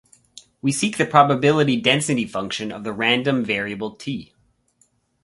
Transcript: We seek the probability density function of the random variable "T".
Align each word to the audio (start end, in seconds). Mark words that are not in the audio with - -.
We 0.63 0.71
seek 0.71 0.97
the 0.97 1.05
probability 1.05 1.79
density 1.79 2.25
function 2.25 2.71
of 2.71 2.83
the 2.83 2.91
random 2.91 3.45
variable 3.45 3.91
"T". 3.97 4.33